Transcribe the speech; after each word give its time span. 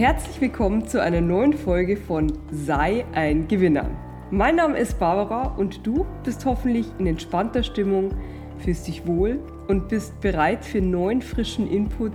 Herzlich 0.00 0.40
willkommen 0.40 0.88
zu 0.88 1.02
einer 1.02 1.20
neuen 1.20 1.52
Folge 1.52 1.98
von 1.98 2.32
Sei 2.50 3.04
ein 3.12 3.48
Gewinner. 3.48 3.90
Mein 4.30 4.56
Name 4.56 4.78
ist 4.78 4.98
Barbara 4.98 5.54
und 5.58 5.86
du 5.86 6.06
bist 6.24 6.46
hoffentlich 6.46 6.86
in 6.98 7.06
entspannter 7.06 7.62
Stimmung, 7.62 8.14
fühlst 8.60 8.88
dich 8.88 9.06
wohl 9.06 9.38
und 9.68 9.90
bist 9.90 10.18
bereit 10.22 10.64
für 10.64 10.80
neuen 10.80 11.20
frischen 11.20 11.70
Input, 11.70 12.12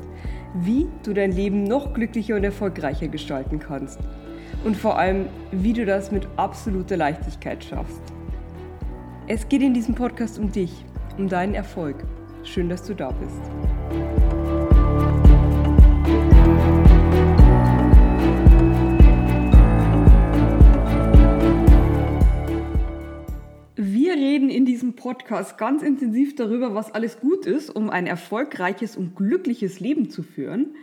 wie 0.55 0.87
du 1.03 1.13
dein 1.13 1.31
Leben 1.31 1.61
noch 1.61 1.93
glücklicher 1.93 2.35
und 2.35 2.43
erfolgreicher 2.43 3.07
gestalten 3.07 3.59
kannst. 3.59 3.99
Und 4.63 4.75
vor 4.75 4.97
allem, 4.97 5.27
wie 5.51 5.73
du 5.73 5.85
das 5.85 6.11
mit 6.11 6.27
absoluter 6.37 6.97
Leichtigkeit 6.97 7.63
schaffst. 7.63 8.01
Es 9.27 9.47
geht 9.47 9.61
in 9.61 9.75
diesem 9.75 9.93
Podcast 9.93 10.39
um 10.39 10.51
dich, 10.51 10.73
um 11.19 11.29
deinen 11.29 11.53
Erfolg. 11.53 12.03
Schön, 12.41 12.67
dass 12.67 12.81
du 12.81 12.95
da 12.95 13.11
bist. 13.11 14.24
Reden 24.15 24.49
in 24.49 24.65
diesem 24.65 24.93
Podcast 24.93 25.57
ganz 25.57 25.83
intensiv 25.83 26.35
darüber, 26.35 26.73
was 26.73 26.93
alles 26.93 27.19
gut 27.19 27.45
ist, 27.45 27.69
um 27.69 27.89
ein 27.89 28.07
erfolgreiches 28.07 28.97
und 28.97 29.15
glückliches 29.15 29.79
Leben 29.79 30.09
zu 30.09 30.23
führen. 30.23 30.75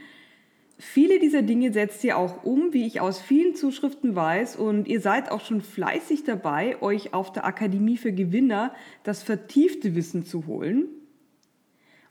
Viele 0.78 1.18
dieser 1.18 1.42
Dinge 1.42 1.72
setzt 1.72 2.02
ihr 2.04 2.16
auch 2.18 2.44
um, 2.44 2.72
wie 2.72 2.86
ich 2.86 3.00
aus 3.00 3.20
vielen 3.20 3.54
Zuschriften 3.54 4.16
weiß, 4.16 4.56
und 4.56 4.88
ihr 4.88 5.00
seid 5.00 5.30
auch 5.30 5.40
schon 5.44 5.62
fleißig 5.62 6.24
dabei, 6.24 6.80
euch 6.82 7.14
auf 7.14 7.32
der 7.32 7.44
Akademie 7.44 7.96
für 7.96 8.12
Gewinner 8.12 8.74
das 9.04 9.22
vertiefte 9.22 9.94
Wissen 9.94 10.24
zu 10.24 10.46
holen. 10.46 10.88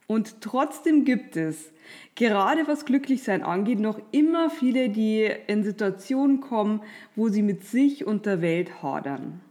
Und 0.07 0.41
trotzdem 0.41 1.05
gibt 1.05 1.35
es, 1.35 1.71
gerade 2.15 2.67
was 2.67 2.85
Glücklichsein 2.85 3.43
angeht, 3.43 3.79
noch 3.79 4.01
immer 4.11 4.49
viele, 4.49 4.89
die 4.89 5.29
in 5.47 5.63
Situationen 5.63 6.39
kommen, 6.39 6.81
wo 7.15 7.29
sie 7.29 7.41
mit 7.41 7.65
sich 7.65 8.05
und 8.05 8.25
der 8.25 8.41
Welt 8.41 8.81
hadern. 8.81 9.41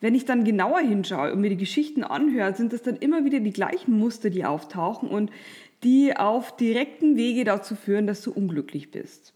Wenn 0.00 0.14
ich 0.14 0.24
dann 0.24 0.44
genauer 0.44 0.80
hinschaue 0.80 1.32
und 1.32 1.40
mir 1.40 1.50
die 1.50 1.56
Geschichten 1.56 2.04
anhöre, 2.04 2.54
sind 2.54 2.72
das 2.72 2.82
dann 2.82 2.96
immer 2.96 3.24
wieder 3.24 3.40
die 3.40 3.52
gleichen 3.52 3.98
Muster, 3.98 4.30
die 4.30 4.44
auftauchen 4.44 5.08
und 5.08 5.30
die 5.82 6.16
auf 6.16 6.56
direkten 6.56 7.16
Wege 7.16 7.44
dazu 7.44 7.74
führen, 7.74 8.06
dass 8.06 8.22
du 8.22 8.32
unglücklich 8.32 8.90
bist. 8.90 9.32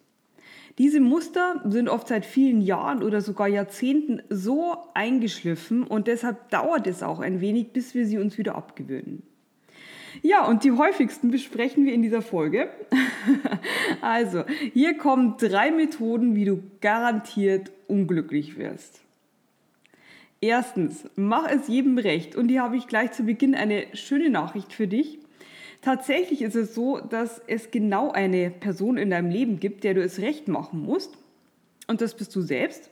Diese 0.78 1.00
Muster 1.00 1.62
sind 1.64 1.88
oft 1.88 2.08
seit 2.08 2.26
vielen 2.26 2.60
Jahren 2.60 3.02
oder 3.02 3.20
sogar 3.20 3.46
Jahrzehnten 3.46 4.22
so 4.28 4.76
eingeschliffen 4.92 5.84
und 5.84 6.08
deshalb 6.08 6.50
dauert 6.50 6.86
es 6.88 7.02
auch 7.02 7.20
ein 7.20 7.40
wenig, 7.40 7.72
bis 7.72 7.94
wir 7.94 8.06
sie 8.06 8.18
uns 8.18 8.38
wieder 8.38 8.56
abgewöhnen. 8.56 9.22
Ja, 10.22 10.46
und 10.46 10.64
die 10.64 10.72
häufigsten 10.72 11.30
besprechen 11.30 11.84
wir 11.84 11.92
in 11.92 12.02
dieser 12.02 12.22
Folge. 12.22 12.68
also, 14.00 14.44
hier 14.72 14.96
kommen 14.96 15.36
drei 15.38 15.70
Methoden, 15.70 16.34
wie 16.34 16.44
du 16.44 16.62
garantiert 16.80 17.70
unglücklich 17.88 18.56
wirst. 18.56 19.03
Erstens, 20.44 21.08
mach 21.16 21.50
es 21.50 21.68
jedem 21.68 21.96
recht. 21.96 22.36
Und 22.36 22.50
hier 22.50 22.62
habe 22.62 22.76
ich 22.76 22.86
gleich 22.86 23.12
zu 23.12 23.22
Beginn 23.22 23.54
eine 23.54 23.86
schöne 23.94 24.28
Nachricht 24.28 24.74
für 24.74 24.86
dich. 24.86 25.18
Tatsächlich 25.80 26.42
ist 26.42 26.54
es 26.54 26.74
so, 26.74 27.00
dass 27.00 27.40
es 27.46 27.70
genau 27.70 28.12
eine 28.12 28.50
Person 28.50 28.98
in 28.98 29.08
deinem 29.08 29.30
Leben 29.30 29.58
gibt, 29.58 29.84
der 29.84 29.94
du 29.94 30.02
es 30.02 30.18
recht 30.18 30.46
machen 30.46 30.82
musst. 30.82 31.16
Und 31.86 32.02
das 32.02 32.14
bist 32.14 32.36
du 32.36 32.42
selbst. 32.42 32.90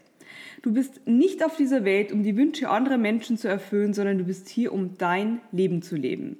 Du 0.62 0.72
bist 0.72 1.06
nicht 1.06 1.44
auf 1.44 1.54
dieser 1.56 1.84
Welt, 1.84 2.10
um 2.10 2.22
die 2.22 2.38
Wünsche 2.38 2.70
anderer 2.70 2.96
Menschen 2.96 3.36
zu 3.36 3.48
erfüllen, 3.48 3.92
sondern 3.92 4.16
du 4.16 4.24
bist 4.24 4.48
hier, 4.48 4.72
um 4.72 4.96
dein 4.96 5.42
Leben 5.52 5.82
zu 5.82 5.94
leben. 5.94 6.38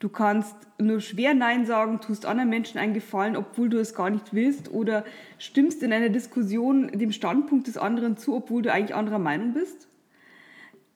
Du 0.00 0.08
kannst 0.08 0.56
nur 0.80 1.00
schwer 1.00 1.34
Nein 1.34 1.66
sagen, 1.66 2.00
tust 2.00 2.26
anderen 2.26 2.50
Menschen 2.50 2.78
einen 2.78 2.94
Gefallen, 2.94 3.36
obwohl 3.36 3.68
du 3.68 3.78
es 3.78 3.94
gar 3.94 4.10
nicht 4.10 4.34
willst, 4.34 4.72
oder 4.72 5.04
stimmst 5.38 5.84
in 5.84 5.92
einer 5.92 6.08
Diskussion 6.08 6.88
dem 6.88 7.12
Standpunkt 7.12 7.68
des 7.68 7.78
anderen 7.78 8.16
zu, 8.16 8.34
obwohl 8.34 8.62
du 8.62 8.72
eigentlich 8.72 8.96
anderer 8.96 9.20
Meinung 9.20 9.52
bist. 9.54 9.86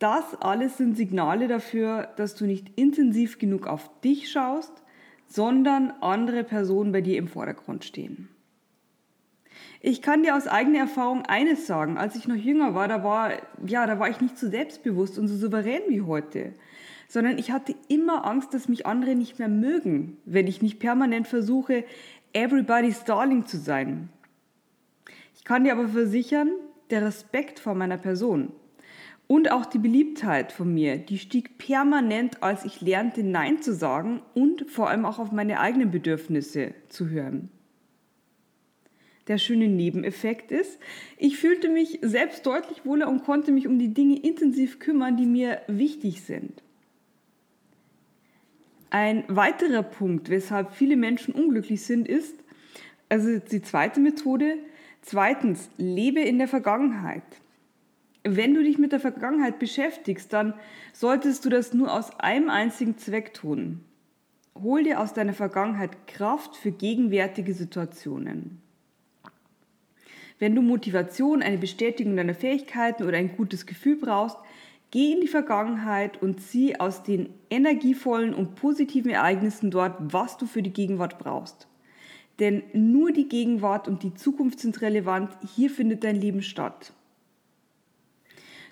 Das 0.01 0.35
alles 0.41 0.79
sind 0.79 0.97
Signale 0.97 1.47
dafür, 1.47 2.09
dass 2.17 2.35
du 2.35 2.47
nicht 2.47 2.73
intensiv 2.77 3.39
genug 3.39 3.67
auf 3.67 3.91
dich 4.01 4.33
schaust, 4.33 4.73
sondern 5.27 5.93
andere 6.01 6.43
Personen 6.43 6.91
bei 6.91 7.03
dir 7.03 7.19
im 7.19 7.29
Vordergrund 7.29 7.85
stehen. 7.85 8.31
Ich 9.83 10.01
kann 10.01 10.23
dir 10.23 10.37
aus 10.37 10.47
eigener 10.47 10.79
Erfahrung 10.79 11.27
eines 11.27 11.67
sagen, 11.67 11.99
als 11.99 12.17
ich 12.17 12.27
noch 12.27 12.35
jünger 12.35 12.75
war, 12.75 12.89
da 12.89 13.05
war, 13.05 13.33
ja, 13.67 13.87
da 13.87 13.99
war 13.99 14.09
ich 14.09 14.23
nicht 14.23 14.39
so 14.39 14.49
selbstbewusst 14.49 15.19
und 15.19 15.29
so 15.29 15.37
souverän 15.37 15.83
wie 15.89 16.01
heute, 16.01 16.55
sondern 17.07 17.37
ich 17.37 17.51
hatte 17.51 17.75
immer 17.89 18.25
Angst, 18.25 18.55
dass 18.55 18.69
mich 18.69 18.87
andere 18.87 19.15
nicht 19.15 19.39
mehr 19.39 19.49
mögen, 19.49 20.17
wenn 20.25 20.47
ich 20.47 20.63
nicht 20.63 20.79
permanent 20.79 21.29
versuche, 21.29 21.85
everybody's 22.33 23.05
darling 23.05 23.45
zu 23.45 23.59
sein. 23.59 24.09
Ich 25.35 25.45
kann 25.45 25.65
dir 25.65 25.73
aber 25.73 25.89
versichern, 25.89 26.51
der 26.89 27.03
Respekt 27.03 27.61
vor 27.61 27.75
meiner 27.75 27.99
Person, 27.99 28.53
und 29.31 29.53
auch 29.53 29.65
die 29.65 29.79
Beliebtheit 29.79 30.51
von 30.51 30.75
mir, 30.75 30.99
die 30.99 31.17
stieg 31.17 31.57
permanent, 31.57 32.43
als 32.43 32.65
ich 32.65 32.81
lernte, 32.81 33.23
Nein 33.23 33.63
zu 33.63 33.73
sagen 33.73 34.23
und 34.35 34.69
vor 34.69 34.91
allem 34.91 35.05
auch 35.05 35.21
auf 35.21 35.31
meine 35.31 35.61
eigenen 35.61 35.93
Bedürfnisse 35.93 36.75
zu 36.89 37.11
hören. 37.11 37.49
Der 39.29 39.39
schöne 39.39 39.69
Nebeneffekt 39.69 40.51
ist, 40.51 40.81
ich 41.17 41.39
fühlte 41.39 41.69
mich 41.69 42.01
selbst 42.03 42.45
deutlich 42.45 42.85
wohler 42.85 43.09
und 43.09 43.23
konnte 43.23 43.53
mich 43.53 43.69
um 43.69 43.79
die 43.79 43.95
Dinge 43.95 44.19
intensiv 44.19 44.81
kümmern, 44.81 45.17
die 45.17 45.27
mir 45.27 45.63
wichtig 45.69 46.23
sind. 46.23 46.65
Ein 48.91 49.23
weiterer 49.29 49.85
Punkt, 49.85 50.29
weshalb 50.29 50.73
viele 50.73 50.97
Menschen 50.97 51.35
unglücklich 51.35 51.83
sind, 51.83 52.09
ist, 52.09 52.35
also 53.09 53.39
die 53.39 53.63
zweite 53.63 54.01
Methode, 54.01 54.57
zweitens, 55.03 55.71
lebe 55.77 56.19
in 56.19 56.39
der 56.39 56.49
Vergangenheit 56.49 57.23
wenn 58.23 58.55
du 58.55 58.63
dich 58.63 58.79
mit 58.79 58.93
der 58.93 59.01
Vergangenheit 59.01 59.59
beschäftigst, 59.59 60.33
dann 60.33 60.55
solltest 60.93 61.45
du 61.45 61.49
das 61.49 61.73
nur 61.73 61.93
aus 61.93 62.19
einem 62.21 62.51
einzigen 62.51 62.99
Zweck 62.99 63.33
tun. 63.33 63.81
Hol 64.55 64.83
dir 64.83 65.01
aus 65.01 65.15
deiner 65.15 65.33
Vergangenheit 65.33 66.07
Kraft 66.07 66.57
für 66.57 66.71
gegenwärtige 66.71 67.55
Situationen. 67.55 68.61
Wenn 70.39 70.55
du 70.55 70.63
Motivation, 70.63 71.43
eine 71.43 71.59
Bestätigung 71.59 72.17
deiner 72.17 72.35
Fähigkeiten 72.35 73.05
oder 73.05 73.17
ein 73.17 73.37
gutes 73.37 73.67
Gefühl 73.67 73.97
brauchst, 73.97 74.39
geh 74.91 75.13
in 75.13 75.21
die 75.21 75.29
Vergangenheit 75.29 76.21
und 76.21 76.41
zieh 76.41 76.79
aus 76.79 77.03
den 77.03 77.31
energievollen 77.49 78.35
und 78.35 78.55
positiven 78.55 79.11
Ereignissen 79.11 79.71
dort, 79.71 79.97
was 79.99 80.37
du 80.37 80.47
für 80.47 80.63
die 80.63 80.73
Gegenwart 80.73 81.19
brauchst. 81.19 81.69
Denn 82.39 82.63
nur 82.73 83.13
die 83.13 83.29
Gegenwart 83.29 83.87
und 83.87 84.03
die 84.03 84.15
Zukunft 84.15 84.61
sind 84.61 84.81
relevant, 84.81 85.31
hier 85.55 85.71
findet 85.71 86.05
dein 86.05 86.17
Leben 86.17 86.43
statt. 86.43 86.95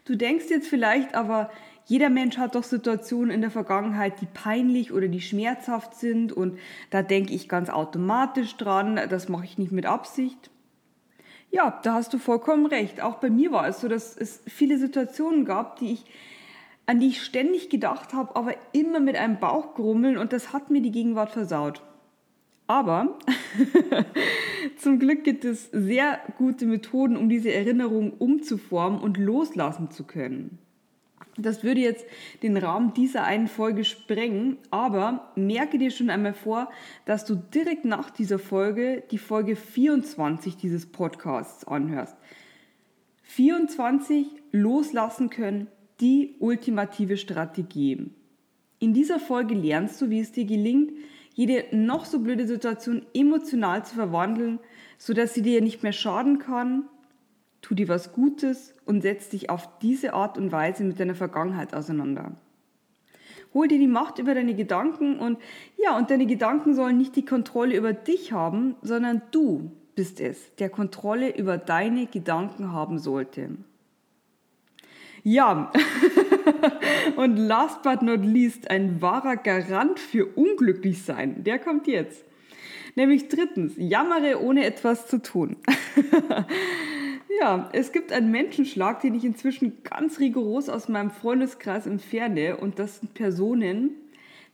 Du 0.09 0.17
denkst 0.17 0.47
jetzt 0.49 0.69
vielleicht 0.69 1.15
aber, 1.15 1.51
jeder 1.85 2.09
Mensch 2.09 2.39
hat 2.39 2.55
doch 2.55 2.63
Situationen 2.63 3.31
in 3.31 3.43
der 3.43 3.51
Vergangenheit, 3.51 4.23
die 4.23 4.27
peinlich 4.27 4.91
oder 4.91 5.07
die 5.07 5.21
schmerzhaft 5.21 5.97
sind 5.97 6.33
und 6.33 6.59
da 6.89 7.03
denke 7.03 7.35
ich 7.35 7.47
ganz 7.47 7.69
automatisch 7.69 8.57
dran, 8.57 8.99
das 9.11 9.29
mache 9.29 9.45
ich 9.45 9.59
nicht 9.59 9.71
mit 9.71 9.85
Absicht. 9.85 10.51
Ja, 11.51 11.79
da 11.83 11.93
hast 11.93 12.15
du 12.15 12.19
vollkommen 12.19 12.65
recht. 12.65 13.03
Auch 13.03 13.17
bei 13.17 13.29
mir 13.29 13.53
war 13.53 13.69
es 13.69 13.83
so, 13.83 13.89
dass 13.89 14.17
es 14.17 14.43
viele 14.47 14.79
Situationen 14.79 15.45
gab, 15.45 15.77
die 15.77 15.93
ich, 15.93 16.07
an 16.87 17.01
die 17.01 17.09
ich 17.09 17.23
ständig 17.23 17.69
gedacht 17.69 18.15
habe, 18.15 18.35
aber 18.35 18.55
immer 18.73 19.01
mit 19.01 19.17
einem 19.17 19.39
Bauchgrummeln 19.39 20.17
und 20.17 20.33
das 20.33 20.55
hat 20.55 20.71
mir 20.71 20.81
die 20.81 20.91
Gegenwart 20.91 21.33
versaut. 21.33 21.83
Aber 22.69 23.19
zum 24.77 24.99
Glück 24.99 25.25
gibt 25.25 25.45
es 25.45 25.71
sehr 25.73 26.21
gute 26.37 26.67
Methoden, 26.67 27.17
um 27.17 27.29
diese 27.29 27.53
Erinnerung 27.53 28.13
umzuformen 28.13 29.01
und 29.01 29.17
loslassen 29.17 29.91
zu 29.91 30.05
können. 30.05 30.59
Das 31.39 31.63
würde 31.65 31.81
jetzt 31.81 32.05
den 32.43 32.57
Rahmen 32.57 32.93
dieser 32.93 33.25
einen 33.25 33.47
Folge 33.47 33.85
sprengen, 33.85 34.59
aber 34.71 35.33
merke 35.35 35.79
dir 35.79 35.91
schon 35.91 36.11
einmal 36.11 36.35
vor, 36.35 36.69
dass 37.07 37.25
du 37.25 37.37
direkt 37.37 37.85
nach 37.85 38.11
dieser 38.11 38.39
Folge 38.39 39.03
die 39.11 39.19
Folge 39.19 39.57
24 39.57 40.57
dieses 40.57 40.87
Podcasts 40.87 41.67
anhörst. 41.67 42.17
24 43.23 44.27
loslassen 44.53 45.31
können, 45.31 45.69
die 46.01 46.35
ultimative 46.41 47.17
Strategie. 47.17 48.11
In 48.79 48.93
dieser 48.93 49.19
Folge 49.19 49.55
lernst 49.55 50.03
du, 50.03 50.11
wie 50.11 50.21
es 50.21 50.33
dir 50.33 50.45
gelingt, 50.45 50.93
jede 51.39 51.65
noch 51.71 52.05
so 52.05 52.19
blöde 52.19 52.49
Situation 52.49 53.07
emotional 53.15 53.85
zu 53.85 53.95
verwandeln, 53.95 54.59
sodass 54.99 55.35
sie 55.35 55.43
dir 55.43 55.63
nicht 55.63 55.85
mehr 55.85 55.93
schaden 55.93 56.41
kann. 56.41 56.89
Tu 57.61 57.77
dir 57.77 57.87
was 57.87 58.13
Gutes 58.13 58.75
und 58.87 59.03
setz 59.03 59.29
dich 59.29 59.49
auf 59.49 59.69
diese 59.79 60.15
Art 60.15 60.37
und 60.37 60.51
Weise 60.51 60.83
mit 60.83 60.99
deiner 60.99 61.15
Vergangenheit 61.15 61.75
auseinander. 61.75 62.33
Hol 63.55 63.69
dir 63.69 63.79
die 63.79 63.87
Macht 63.87 64.19
über 64.19 64.35
deine 64.35 64.57
Gedanken 64.57 65.21
und 65.21 65.39
ja, 65.77 65.97
und 65.97 66.11
deine 66.11 66.27
Gedanken 66.27 66.75
sollen 66.75 66.99
nicht 66.99 67.15
die 67.15 67.25
Kontrolle 67.25 67.77
über 67.77 67.93
dich 67.93 68.33
haben, 68.33 68.75
sondern 68.83 69.23
du 69.31 69.71
bist 69.95 70.21
es, 70.21 70.57
der 70.57 70.71
Kontrolle 70.71 71.37
über 71.37 71.57
deine 71.57 72.07
Gedanken 72.07 72.73
haben 72.73 72.99
sollte. 72.99 73.51
Ja, 75.23 75.73
und 77.17 77.37
last 77.37 77.83
but 77.83 78.03
not 78.03 78.25
least, 78.25 78.71
ein 78.71 79.01
wahrer 79.01 79.37
Garant 79.37 79.99
für 79.99 80.27
unglücklich 80.27 81.03
sein, 81.03 81.45
der 81.45 81.59
kommt 81.59 81.87
jetzt. 81.87 82.25
Nämlich 82.95 83.29
drittens, 83.29 83.75
jammere 83.77 84.43
ohne 84.43 84.65
etwas 84.65 85.07
zu 85.07 85.23
tun. 85.23 85.57
ja, 87.41 87.69
es 87.73 87.93
gibt 87.93 88.13
einen 88.13 88.31
Menschenschlag, 88.31 89.01
den 89.01 89.15
ich 89.15 89.25
inzwischen 89.25 89.83
ganz 89.85 90.19
rigoros 90.19 90.69
aus 90.69 90.89
meinem 90.89 91.11
Freundeskreis 91.11 91.87
entferne 91.87 92.57
und 92.57 92.79
das 92.79 93.01
sind 93.01 93.15
Personen, 93.15 93.91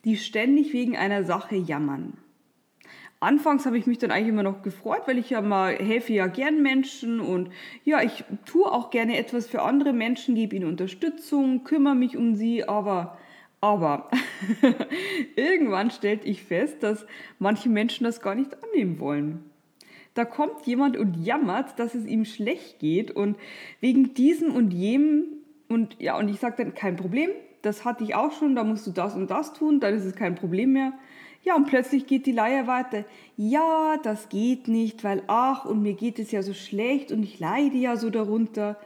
die 0.04 0.16
ständig 0.16 0.72
wegen 0.72 0.96
einer 0.96 1.24
Sache 1.24 1.56
jammern. 1.56 2.18
Anfangs 3.24 3.66
habe 3.66 3.78
ich 3.78 3.86
mich 3.86 3.98
dann 3.98 4.10
eigentlich 4.10 4.28
immer 4.28 4.42
noch 4.42 4.62
gefreut, 4.62 5.02
weil 5.06 5.18
ich 5.18 5.30
ja 5.30 5.40
mal 5.40 5.74
helfe 5.74 6.12
ja 6.12 6.26
gern 6.26 6.62
Menschen 6.62 7.20
und 7.20 7.50
ja, 7.84 8.02
ich 8.02 8.24
tue 8.44 8.70
auch 8.70 8.90
gerne 8.90 9.18
etwas 9.18 9.46
für 9.46 9.62
andere 9.62 9.92
Menschen, 9.92 10.34
gebe 10.34 10.54
ihnen 10.54 10.68
Unterstützung, 10.68 11.64
kümmere 11.64 11.94
mich 11.94 12.16
um 12.16 12.36
sie, 12.36 12.68
aber 12.68 13.18
aber 13.60 14.10
irgendwann 15.36 15.90
stellte 15.90 16.28
ich 16.28 16.42
fest, 16.42 16.82
dass 16.82 17.06
manche 17.38 17.70
Menschen 17.70 18.04
das 18.04 18.20
gar 18.20 18.34
nicht 18.34 18.50
annehmen 18.62 18.98
wollen. 18.98 19.50
Da 20.12 20.26
kommt 20.26 20.66
jemand 20.66 20.98
und 20.98 21.16
jammert, 21.24 21.78
dass 21.78 21.94
es 21.94 22.04
ihm 22.04 22.26
schlecht 22.26 22.78
geht 22.78 23.10
und 23.10 23.38
wegen 23.80 24.12
diesem 24.12 24.54
und 24.54 24.74
jenem 24.74 25.24
und 25.68 25.96
ja, 25.98 26.18
und 26.18 26.28
ich 26.28 26.40
sage 26.40 26.56
dann 26.58 26.74
kein 26.74 26.96
Problem, 26.96 27.30
das 27.62 27.86
hatte 27.86 28.04
ich 28.04 28.14
auch 28.14 28.32
schon, 28.32 28.54
da 28.54 28.64
musst 28.64 28.86
du 28.86 28.90
das 28.90 29.14
und 29.14 29.30
das 29.30 29.54
tun, 29.54 29.80
dann 29.80 29.94
ist 29.94 30.04
es 30.04 30.14
kein 30.14 30.34
Problem 30.34 30.74
mehr. 30.74 30.92
Ja, 31.44 31.56
und 31.56 31.66
plötzlich 31.66 32.06
geht 32.06 32.24
die 32.26 32.32
Leier 32.32 32.66
weiter. 32.66 33.04
Ja, 33.36 33.98
das 34.02 34.30
geht 34.30 34.66
nicht, 34.66 35.04
weil 35.04 35.22
ach, 35.26 35.66
und 35.66 35.82
mir 35.82 35.92
geht 35.92 36.18
es 36.18 36.32
ja 36.32 36.42
so 36.42 36.54
schlecht 36.54 37.12
und 37.12 37.22
ich 37.22 37.38
leide 37.38 37.76
ja 37.76 37.96
so 37.96 38.08
darunter. 38.08 38.80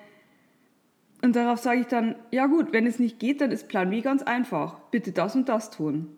Und 1.22 1.36
darauf 1.36 1.60
sage 1.60 1.80
ich 1.80 1.86
dann, 1.86 2.16
ja 2.32 2.46
gut, 2.46 2.72
wenn 2.72 2.86
es 2.86 2.98
nicht 2.98 3.20
geht, 3.20 3.40
dann 3.40 3.52
ist 3.52 3.68
Plan 3.68 3.90
B 3.90 4.00
ganz 4.00 4.22
einfach. 4.22 4.80
Bitte 4.90 5.12
das 5.12 5.36
und 5.36 5.48
das 5.48 5.70
tun. 5.70 6.16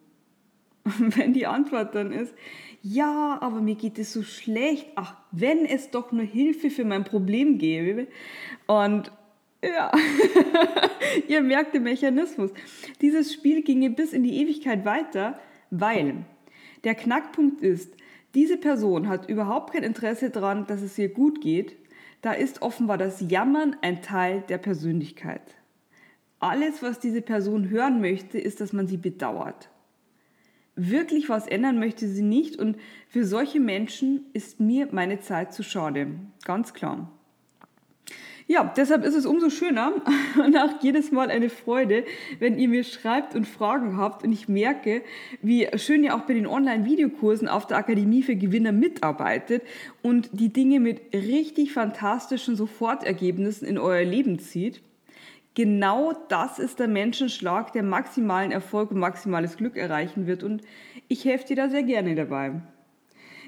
Und 0.85 1.17
wenn 1.19 1.35
die 1.35 1.47
Antwort 1.47 1.95
dann 1.95 2.11
ist, 2.11 2.35
ja, 2.83 3.37
aber 3.43 3.61
mir 3.61 3.75
geht 3.75 3.99
es 3.99 4.15
so 4.15 4.23
schlecht, 4.23 4.87
ach, 4.95 5.15
wenn 5.33 5.67
es 5.67 5.91
doch 5.91 6.11
nur 6.11 6.25
Hilfe 6.25 6.71
für 6.71 6.87
mein 6.87 7.05
Problem 7.05 7.59
gäbe. 7.59 8.07
Und 8.67 9.13
ja, 9.63 9.93
ihr 11.29 11.43
merkt 11.43 11.75
den 11.75 11.83
Mechanismus. 11.83 12.51
Dieses 13.03 13.35
Spiel 13.35 13.63
ginge 13.63 13.91
bis 13.91 14.15
in 14.15 14.23
die 14.23 14.41
Ewigkeit 14.41 14.87
weiter, 14.87 15.39
weil 15.71 16.25
der 16.85 16.95
Knackpunkt 16.95 17.63
ist, 17.63 17.95
diese 18.35 18.57
Person 18.57 19.09
hat 19.09 19.29
überhaupt 19.29 19.73
kein 19.73 19.83
Interesse 19.83 20.31
daran, 20.31 20.67
dass 20.67 20.83
es 20.83 20.97
ihr 20.99 21.09
gut 21.09 21.41
geht. 21.41 21.77
Da 22.23 22.33
ist 22.33 22.63
offenbar 22.63 22.99
das 22.99 23.25
Jammern 23.29 23.77
ein 23.83 24.03
Teil 24.03 24.45
der 24.49 24.59
Persönlichkeit. 24.59 25.57
Alles, 26.39 26.83
was 26.83 27.01
diese 27.01 27.23
Person 27.23 27.71
hören 27.71 28.01
möchte, 28.01 28.39
ist, 28.39 28.61
dass 28.61 28.73
man 28.73 28.87
sie 28.87 28.97
bedauert. 28.97 29.71
Wirklich 30.77 31.29
was 31.29 31.47
ändern 31.47 31.79
möchte 31.79 32.09
sie 32.09 32.23
nicht 32.23 32.57
und 32.57 32.77
für 33.09 33.25
solche 33.25 33.61
Menschen 33.61 34.27
ist 34.33 34.61
mir 34.61 34.89
meine 34.93 35.21
Zeit 35.21 35.53
zu 35.53 35.63
schade. 35.63 36.07
Ganz 36.45 36.73
klar. 36.73 37.11
Ja, 38.51 38.65
deshalb 38.65 39.05
ist 39.05 39.15
es 39.15 39.27
umso 39.27 39.49
schöner 39.49 39.93
und 40.45 40.57
auch 40.57 40.83
jedes 40.83 41.13
Mal 41.13 41.31
eine 41.31 41.51
Freude, 41.51 42.03
wenn 42.41 42.59
ihr 42.59 42.67
mir 42.67 42.83
schreibt 42.83 43.37
und 43.37 43.47
Fragen 43.47 43.97
habt. 43.97 44.25
Und 44.25 44.33
ich 44.33 44.49
merke, 44.49 45.03
wie 45.41 45.69
schön 45.77 46.03
ihr 46.03 46.17
auch 46.17 46.23
bei 46.23 46.35
den 46.35 46.49
Online-Videokursen 46.49 47.47
auf 47.47 47.69
der 47.69 47.77
Akademie 47.77 48.25
für 48.25 48.35
Gewinner 48.35 48.73
mitarbeitet 48.73 49.63
und 50.03 50.31
die 50.33 50.53
Dinge 50.53 50.81
mit 50.81 51.01
richtig 51.15 51.73
fantastischen 51.73 52.57
Sofortergebnissen 52.57 53.69
in 53.69 53.79
euer 53.79 54.03
Leben 54.03 54.41
zieht. 54.41 54.83
Genau 55.55 56.13
das 56.29 56.59
ist 56.59 56.81
der 56.81 56.89
Menschenschlag, 56.89 57.73
der 57.73 57.85
maximalen 57.85 58.51
Erfolg 58.51 58.91
und 58.91 58.99
maximales 58.99 59.59
Glück 59.59 59.77
erreichen 59.77 60.27
wird. 60.27 60.43
Und 60.43 60.63
ich 61.07 61.25
helfe 61.25 61.47
dir 61.47 61.57
da 61.57 61.69
sehr 61.69 61.85
gerne 61.85 62.17
dabei. 62.17 62.61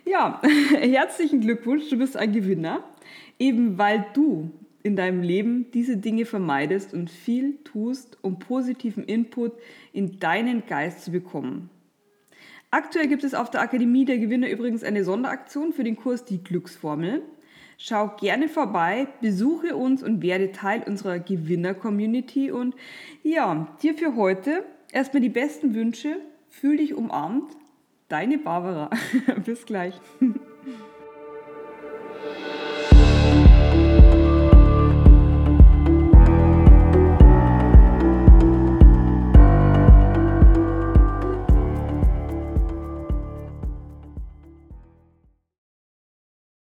Ja, 0.04 0.40
herzlichen 0.78 1.40
Glückwunsch, 1.40 1.90
du 1.90 1.98
bist 1.98 2.16
ein 2.16 2.32
Gewinner, 2.32 2.84
eben 3.40 3.78
weil 3.78 4.06
du 4.14 4.52
in 4.82 4.96
deinem 4.96 5.22
Leben 5.22 5.70
diese 5.72 5.96
Dinge 5.96 6.24
vermeidest 6.24 6.92
und 6.94 7.10
viel 7.10 7.58
tust, 7.64 8.18
um 8.22 8.38
positiven 8.38 9.04
Input 9.04 9.52
in 9.92 10.18
deinen 10.18 10.66
Geist 10.66 11.04
zu 11.04 11.12
bekommen. 11.12 11.70
Aktuell 12.70 13.06
gibt 13.06 13.22
es 13.22 13.34
auf 13.34 13.50
der 13.50 13.60
Akademie 13.60 14.06
der 14.06 14.18
Gewinner 14.18 14.48
übrigens 14.48 14.82
eine 14.82 15.04
Sonderaktion 15.04 15.72
für 15.72 15.84
den 15.84 15.96
Kurs 15.96 16.24
Die 16.24 16.42
Glücksformel. 16.42 17.22
Schau 17.76 18.16
gerne 18.16 18.48
vorbei, 18.48 19.08
besuche 19.20 19.76
uns 19.76 20.02
und 20.02 20.22
werde 20.22 20.52
Teil 20.52 20.82
unserer 20.86 21.18
Gewinner-Community. 21.18 22.50
Und 22.50 22.74
ja, 23.22 23.76
dir 23.82 23.94
für 23.94 24.16
heute 24.16 24.64
erstmal 24.92 25.20
die 25.20 25.28
besten 25.28 25.74
Wünsche. 25.74 26.16
Fühl 26.48 26.76
dich 26.76 26.94
umarmt. 26.94 27.50
Deine 28.08 28.38
Barbara. 28.38 28.90
Bis 29.44 29.66
gleich. 29.66 30.00